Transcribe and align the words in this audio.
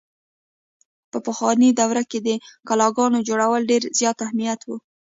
په 1.11 1.17
پخواني 1.27 1.69
دور 1.79 1.97
کښې 2.09 2.19
د 2.27 2.29
قلاګانو 2.67 3.25
جوړولو 3.27 3.67
ډېر 3.71 3.83
زيات 3.99 4.17
اهميت 4.25 4.59
وو۔ 4.63 4.75